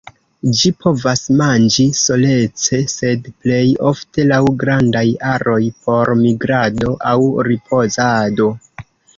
Ĝi 0.59 0.69
povas 0.83 1.19
manĝi 1.41 1.85
solece 1.99 2.79
sed 2.95 3.29
plej 3.43 3.61
ofte 3.91 4.25
laŭ 4.31 4.41
grandaj 4.65 5.05
aroj 5.35 5.61
por 5.85 6.15
migrado 6.25 6.97
aŭ 7.15 7.17
ripozado. 7.51 8.53